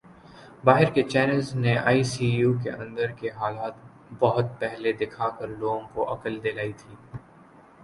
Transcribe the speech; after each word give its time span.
باہر 0.63 0.89
کے 0.93 1.01
چینلز 1.03 1.53
نے 1.63 1.73
آئی 1.89 2.03
سی 2.11 2.27
یو 2.31 2.51
کے 2.63 2.69
اندر 2.79 3.11
کے 3.19 3.29
حالات 3.39 3.75
بہت 4.19 4.47
پہلے 4.59 4.93
دکھا 5.01 5.29
کر 5.37 5.47
لوگوں 5.59 5.87
کو 5.93 6.11
عقل 6.13 6.43
دلائی 6.43 6.73
تھی 6.79 6.95